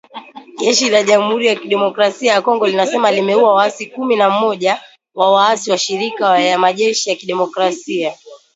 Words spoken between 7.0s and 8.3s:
ya kidemokrasia